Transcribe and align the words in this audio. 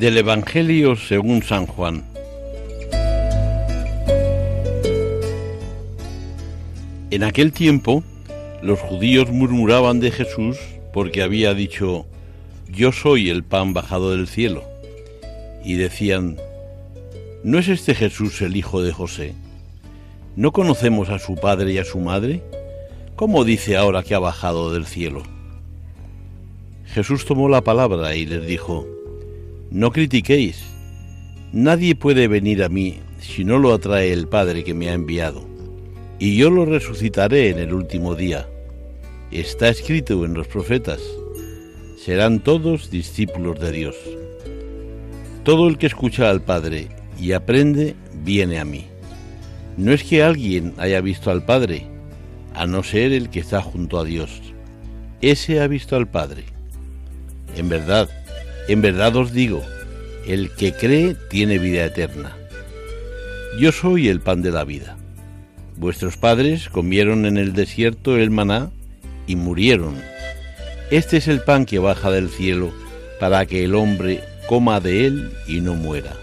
Del 0.00 0.16
Evangelio 0.16 0.94
según 0.94 1.42
San 1.42 1.66
Juan. 1.66 2.04
En 7.10 7.24
aquel 7.24 7.52
tiempo, 7.52 8.04
los 8.62 8.78
judíos 8.78 9.32
murmuraban 9.32 9.98
de 9.98 10.12
Jesús 10.12 10.56
porque 10.92 11.20
había 11.20 11.52
dicho, 11.52 12.06
Yo 12.70 12.92
soy 12.92 13.28
el 13.28 13.42
pan 13.42 13.74
bajado 13.74 14.12
del 14.12 14.28
cielo. 14.28 14.62
Y 15.64 15.74
decían, 15.74 16.36
¿no 17.42 17.58
es 17.58 17.66
este 17.66 17.96
Jesús 17.96 18.40
el 18.40 18.56
hijo 18.56 18.80
de 18.80 18.92
José? 18.92 19.34
¿No 20.36 20.52
conocemos 20.52 21.08
a 21.08 21.18
su 21.18 21.34
padre 21.34 21.72
y 21.72 21.78
a 21.78 21.84
su 21.84 21.98
madre? 21.98 22.44
¿Cómo 23.16 23.42
dice 23.42 23.76
ahora 23.76 24.04
que 24.04 24.14
ha 24.14 24.20
bajado 24.20 24.72
del 24.72 24.86
cielo? 24.86 25.24
Jesús 26.86 27.24
tomó 27.24 27.48
la 27.48 27.62
palabra 27.62 28.14
y 28.14 28.26
les 28.26 28.46
dijo, 28.46 28.86
no 29.70 29.92
critiquéis. 29.92 30.64
Nadie 31.52 31.94
puede 31.94 32.28
venir 32.28 32.62
a 32.62 32.68
mí 32.68 33.00
si 33.20 33.44
no 33.44 33.58
lo 33.58 33.72
atrae 33.72 34.12
el 34.12 34.28
Padre 34.28 34.64
que 34.64 34.74
me 34.74 34.90
ha 34.90 34.94
enviado, 34.94 35.46
y 36.18 36.36
yo 36.36 36.50
lo 36.50 36.64
resucitaré 36.64 37.50
en 37.50 37.58
el 37.58 37.72
último 37.72 38.14
día. 38.14 38.48
Está 39.30 39.68
escrito 39.68 40.24
en 40.24 40.34
los 40.34 40.46
profetas, 40.46 41.00
serán 42.02 42.40
todos 42.40 42.90
discípulos 42.90 43.60
de 43.60 43.72
Dios. 43.72 43.96
Todo 45.44 45.68
el 45.68 45.78
que 45.78 45.86
escucha 45.86 46.30
al 46.30 46.42
Padre 46.42 46.88
y 47.20 47.32
aprende, 47.32 47.94
viene 48.24 48.58
a 48.58 48.64
mí. 48.64 48.86
No 49.76 49.92
es 49.92 50.02
que 50.02 50.22
alguien 50.22 50.74
haya 50.78 51.00
visto 51.00 51.30
al 51.30 51.44
Padre, 51.44 51.86
a 52.54 52.66
no 52.66 52.82
ser 52.82 53.12
el 53.12 53.30
que 53.30 53.40
está 53.40 53.62
junto 53.62 53.98
a 53.98 54.04
Dios. 54.04 54.42
Ese 55.20 55.60
ha 55.60 55.66
visto 55.66 55.96
al 55.96 56.08
Padre. 56.08 56.44
En 57.56 57.68
verdad, 57.68 58.08
en 58.68 58.82
verdad 58.82 59.16
os 59.16 59.32
digo, 59.32 59.62
el 60.26 60.50
que 60.50 60.72
cree 60.72 61.16
tiene 61.30 61.58
vida 61.58 61.86
eterna. 61.86 62.36
Yo 63.58 63.72
soy 63.72 64.08
el 64.08 64.20
pan 64.20 64.42
de 64.42 64.50
la 64.50 64.64
vida. 64.64 64.96
Vuestros 65.76 66.16
padres 66.16 66.68
comieron 66.68 67.24
en 67.24 67.38
el 67.38 67.54
desierto 67.54 68.18
el 68.18 68.30
maná 68.30 68.70
y 69.26 69.36
murieron. 69.36 69.94
Este 70.90 71.16
es 71.16 71.28
el 71.28 71.40
pan 71.40 71.64
que 71.64 71.78
baja 71.78 72.10
del 72.10 72.28
cielo 72.28 72.72
para 73.18 73.46
que 73.46 73.64
el 73.64 73.74
hombre 73.74 74.20
coma 74.48 74.80
de 74.80 75.06
él 75.06 75.32
y 75.46 75.60
no 75.60 75.74
muera. 75.74 76.14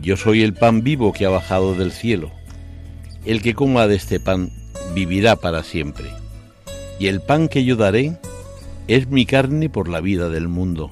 Yo 0.00 0.16
soy 0.16 0.42
el 0.42 0.54
pan 0.54 0.82
vivo 0.82 1.12
que 1.12 1.26
ha 1.26 1.30
bajado 1.30 1.74
del 1.74 1.92
cielo. 1.92 2.30
El 3.24 3.42
que 3.42 3.54
coma 3.54 3.86
de 3.86 3.96
este 3.96 4.20
pan 4.20 4.50
vivirá 4.94 5.36
para 5.36 5.62
siempre. 5.62 6.06
Y 6.98 7.08
el 7.08 7.20
pan 7.20 7.48
que 7.48 7.64
yo 7.64 7.76
daré 7.76 8.16
es 8.88 9.08
mi 9.08 9.26
carne 9.26 9.68
por 9.68 9.88
la 9.88 10.00
vida 10.00 10.28
del 10.28 10.48
mundo. 10.48 10.90